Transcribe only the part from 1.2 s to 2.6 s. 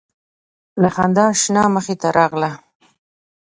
شنه مخې ته راغله